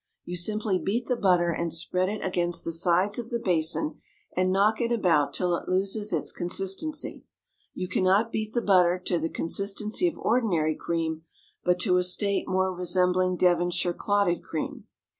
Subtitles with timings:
[0.25, 4.01] You simply beat the butter and spread it against the sides of the basin
[4.35, 7.23] and knock it about till it loses its consistency.
[7.75, 11.25] You cannot beat the butter to the consistency of ordinary cream,
[11.63, 14.85] but to a state more resembling Devonshire clotted cream.